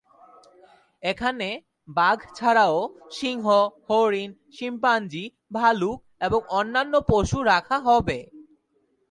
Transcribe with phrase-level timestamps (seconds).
[1.03, 1.47] এখানে
[1.89, 2.77] বাঘ ছাড়াও
[3.11, 3.45] সিংহ,
[3.87, 5.23] হরিণ, শিম্পাঞ্জি,
[5.53, 8.19] ভালুক এবং অন্যান্য পশু রাখা হবে।